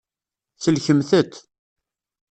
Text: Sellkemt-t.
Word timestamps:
Sellkemt-t. 0.63 1.33